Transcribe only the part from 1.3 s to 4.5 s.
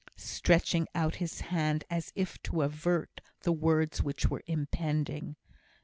hand as if to avert the words which were